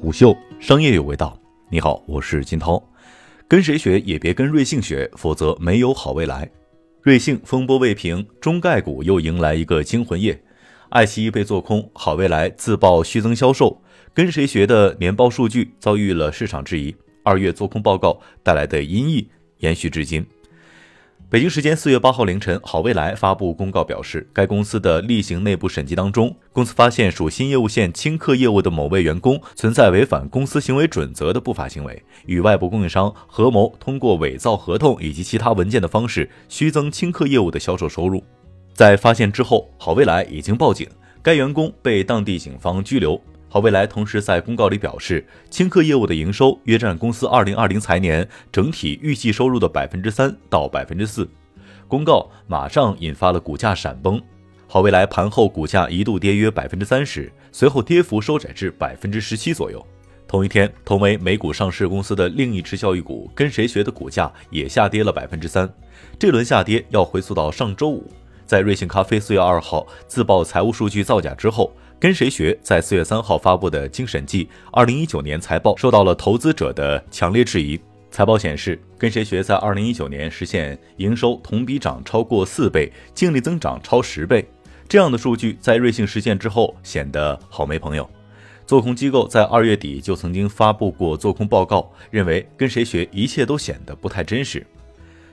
[0.00, 1.36] 虎嗅商业有味道。
[1.68, 2.80] 你好，我是金涛。
[3.48, 6.48] 跟谁学也别跟瑞幸学，否则没有好未来。
[7.02, 10.40] 瑞幸风波未平，中概股又迎来一个惊魂夜。
[10.90, 13.82] 爱奇艺被做空，好未来自曝虚增销售。
[14.14, 16.94] 跟谁学的年报数据遭遇了市场质疑，
[17.24, 19.26] 二月做空报告带来的阴翳
[19.58, 20.24] 延续至今。
[21.30, 38.24] 北京时间四月八号凌晨，好未来发布公告表示，该公司的例行内部审计当中，公司发现属新业务线轻客业务的某位员工存在违反公司行为准则的不法行为，与外部供应商合谋通过伪造合同以及其他文件的方式虚增轻客业务的销售收入。
[38.72, 40.88] 在发现之后，好未来已经报警，
[41.20, 43.20] 该员工被当地警方拘留。
[43.50, 51.26] 好未来同时在公告里表示，轻客业务的营收约占公司二零二零财年整体预计收入的百分之三到百分之四。
[51.86, 54.20] 公告马上引发了股价闪崩，
[54.66, 59.82] 好未来盘后股价一度跌约百分之三十，随后跌幅收窄至百分之十七左右。
[60.26, 65.66] 同一天，同为美股上市公司的另一只教育股跟谁学的股价也下跌了百分之三。
[66.18, 68.12] 这轮下跌要回溯到上周五，
[68.44, 71.72] 在瑞幸咖啡四月二号自曝财务数据造假之后。
[72.00, 77.78] 跟谁学在四月三号发布的经审计二零一九年财报受到了投资者的强烈质疑。
[78.08, 84.48] 财报显示，跟谁学在二零一九年实现营收同比涨超过四倍，净利增长超十倍。
[84.88, 88.08] 这样的数据在瑞幸实现之后显得好没朋友。
[88.64, 94.64] 做空机构在二月底就曾经发布过做空报告，认为跟谁学一切都显得不太真实。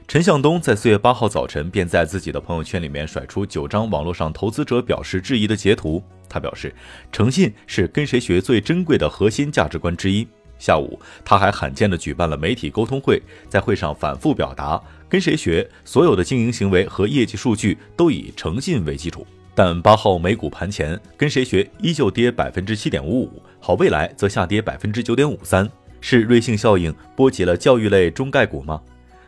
[0.07, 6.01] 陈向东在四月八号早晨便在自己的朋友圈里面甩出九张网络上投资者表示质疑的截图。
[6.29, 6.73] 他表示，
[7.11, 10.27] 诚信是跟谁学最珍贵的核心价值观之一。
[10.59, 19.25] 下午，他还罕见地举办了媒体沟通会，在会上反复表达，跟谁学所有的经营行为和业绩数据都以诚信为基础。
[19.55, 25.67] 但八号美股盘前，跟谁学依旧跌百分之七点五五，好未来则下跌百分之九点五三。
[25.99, 28.79] 是瑞幸效应波及了教育类中概股吗？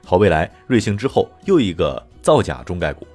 [0.09, 3.05] 好未来、瑞幸之后又一个造假中概股，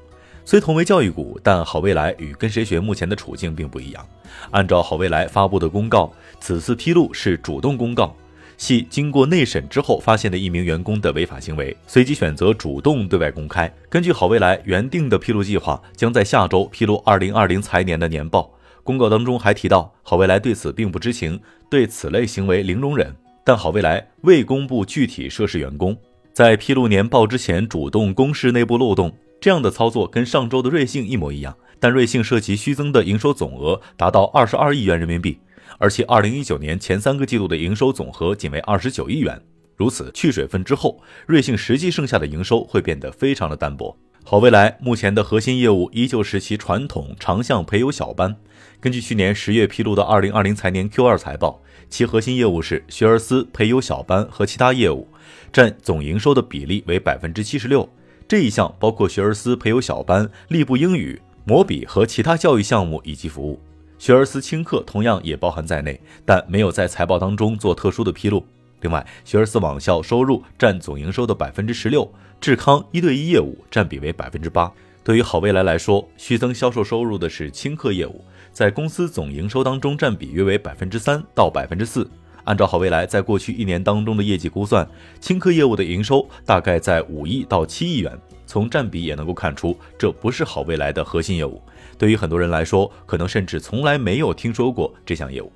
[0.44, 4.06] 虽同为教育股，但好未来与跟谁学目前的处境并不一样。
[4.50, 8.14] 按照好未来发布的公告，此次披露是主动公告，
[8.58, 13.72] 系经过内审之后发现的一名员工的违法行为，随即选择主动对外公开。
[13.88, 18.52] 根据好未来原定的披露计划，将在下周披露二零二零财年的年报。
[18.84, 21.40] 公告当中还提到，好未来对此并不知情，
[21.70, 25.96] 对此类行为零容忍，但好未来未公布具体涉事员工。
[26.32, 31.54] 在披露年报之前，主动公示内部漏洞，这样的操作跟上周的瑞幸一模一样。
[31.78, 35.38] 但瑞幸涉及虚增的营收总额达到二十二亿元人民币，
[35.78, 39.38] 而且二零一九年前三个季度的营收总和仅为二十九亿元。
[39.76, 43.94] 如此去水分之后，瑞幸实际剩下的营收会变得非常的单薄。
[44.24, 48.34] 好未来目前的核心业务依旧是其传统长项培优小班。
[48.80, 51.60] 根据去年十月披露的二零二零财年 Q 二财报，
[51.90, 55.06] 其核心业务是学而思培优小班和其他业务。
[55.52, 57.86] 占总营收的比例为百分之七十六，
[58.26, 63.60] 这一项包括学而思培优小班、立步英语、摩比和其他教育项目以及服务。
[63.98, 68.44] 学而思轻课同样也包含在内，但没有在财报当中做特殊的披露。
[68.82, 74.70] 另外，学而思网校收入占总营收的百分之十六，智康一对一业务占比为百分之八。
[75.04, 82.08] 对于好未来来说，虚增销售收入的是轻课业务，在公司总营收当中占比约为百分之三到百分之四。
[82.44, 84.88] 按照好未来在过去一年当中的业绩估算，
[85.20, 88.16] 轻客业务的营收大概在五亿到七亿元。
[88.46, 91.62] 从占比也能够看出，这不是好未来的核心业务。
[91.96, 95.50] 对于很多人来说，可能甚至从来没有听说过这项业务。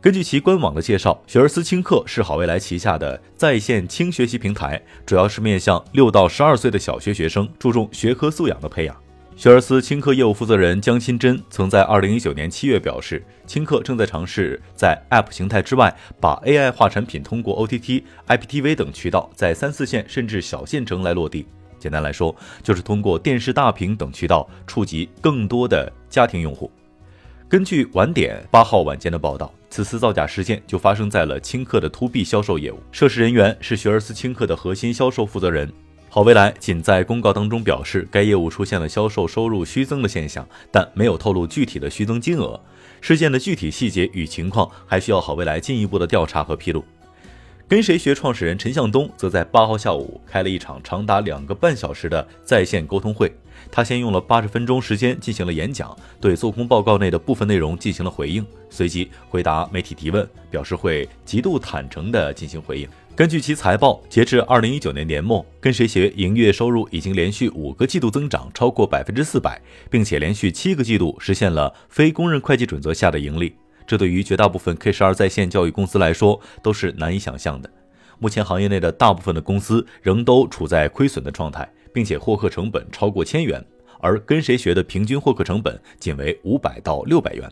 [0.00, 8.96] 根据其官网的介绍，学而思轻课是好未来旗下的在线轻学习平台，主要是面向六到十二岁的小学学生，注重学科素养的培养。
[9.34, 21.44] 学而思轻课业务负责人江新珍曾在二零一九年七月表示，轻课正在尝试在 App 形态之外，把 AI 化产品通过 OTT、IPTV 等渠道，在三四线甚至小县城来落地。
[21.76, 26.70] 简单来说，就是通过电视大屏等渠道触及更多的家庭用户。
[27.50, 35.72] 根据晚点八号晚间的报道，此次造假事件就发生在了轻客的 To B 销售业务，涉事人员是学而思轻客的核心销售负责人。
[36.10, 42.60] 好未来仅在公告当中表示，该业务出现了销售收入虚增的现象，但没有透露具体的虚增金额。
[43.00, 46.84] 事件的具体细节与情况还需要好未来进一步的调查和披露。
[47.68, 53.30] 跟谁学创始人陈向东则在八号下午开了一场长达两个半小时的在线沟通会。
[53.70, 62.88] 他先用了八十分钟时间进行了演讲，对做空报告内的部分内容进行了回应，随即回答媒体提问，表示会极度坦诚地进行回应。
[63.14, 69.60] 根据其财报，截至二零一九年年末，跟谁学营业收入已经连续五个季度增长超过百分之四百，
[69.90, 73.54] 并且连续七个季度实现了非公认会计准则下的盈利。
[73.88, 77.70] 这对于绝大部分 K 十二在线教育公司来说都是难以想象的。
[78.18, 83.64] 目前行业内的大部分的公司仍都处在亏损的状态，并且获客成本超过千元，
[83.98, 87.50] 而跟谁学的平均获客成本仅为五百到六百元。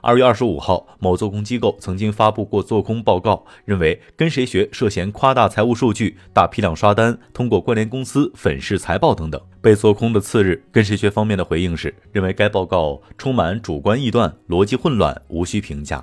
[0.00, 9.38] 二月二十五号，某做空机构曾经发布过做空报告，认为跟谁学涉嫌夸大财务数据、大批量刷单、通过关联公司粉饰财报等等。
[9.68, 16.02] 被做空的次日，跟谁学方面的回应是，认为该报告充满主观臆断、逻辑混乱，无需评价。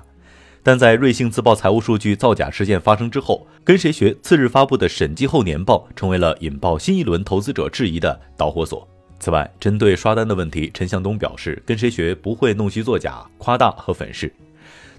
[0.62, 8.86] 但在瑞幸自曝财务数据造假事件发生之后，跟谁学次日发布的审计后年报，成为了引爆新一轮投资者质疑的导火索。
[9.18, 14.32] 此外，针对刷单的问题，陈向东表示，跟谁学不会弄虚作假、夸大和粉饰。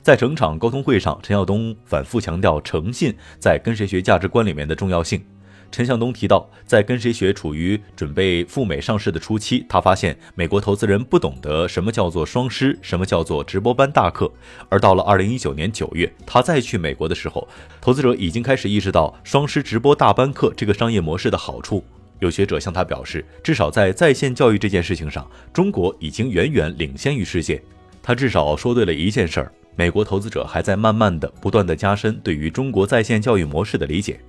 [0.02, 5.24] 在整场沟通会上，陈向东反复强调诚信在跟谁学价值观里面的重要性。
[5.72, 14.32] 陈向东提到，在跟谁学处于准备赴美上市的初期，他发现美国投资人不懂得什么叫做双师，什么叫做直播班大课。
[14.70, 17.48] 而到了二零一九年九月，他再去美国的时候，
[17.80, 21.84] 投资者已经开始意识到双师直播大班课这个商业模式的好处。
[22.20, 27.62] 有学者向他表示，至少在在线教育这件事情上，中国已经远远领先于世界。
[28.02, 34.20] 他至少说对了一件事儿：美国投资者还在慢慢的、不断的加深对于中国在线教育模式的理解。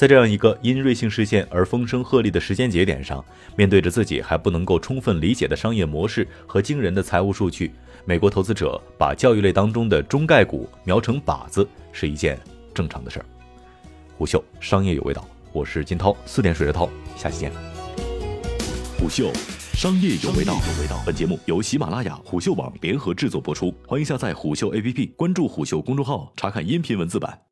[0.00, 3.22] 在这样一个因瑞幸事件而风声鹤唳的时间节点上，
[3.54, 7.70] 面对着自己还不能够充分理解的商业模式和惊人的财务数据，
[8.06, 12.40] 美国投资者把教育类当中的中概股瞄成靶子，是一件
[12.72, 13.26] 正常的事儿。
[14.16, 15.22] 虎嗅商业有味道。
[15.52, 17.52] 我是金涛，四点水的涛，下期见。
[18.98, 19.30] 虎嗅，
[19.74, 20.56] 商业有味道。
[21.04, 27.49] 本节目由喜马拉雅、虎嗅网联合制作播出，欢迎下载虎嗅 APP，关注虎嗅公众号，查看音频文字版。